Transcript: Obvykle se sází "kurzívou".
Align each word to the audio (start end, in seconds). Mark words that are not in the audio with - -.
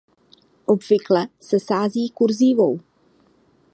Obvykle 0.67 1.27
se 1.39 1.59
sází 1.59 2.09
"kurzívou". 2.09 2.79